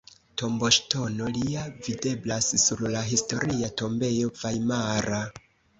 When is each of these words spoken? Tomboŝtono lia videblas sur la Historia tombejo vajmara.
Tomboŝtono 0.41 1.27
lia 1.35 1.67
videblas 1.89 2.49
sur 2.67 2.85
la 2.97 3.07
Historia 3.13 3.73
tombejo 3.85 4.37
vajmara. 4.43 5.27